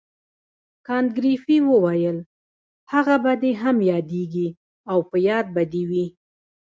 کانت 0.87 1.09
ګریفي 1.17 1.55
وویل 1.71 2.17
هغه 2.93 3.15
به 3.23 3.33
دې 3.41 3.51
هم 3.61 3.77
یادیږي 3.91 4.47
او 4.91 4.99
په 5.09 5.17
یاد 5.29 5.45
به 5.55 5.63
دې 5.73 5.83
وي. 5.89 6.05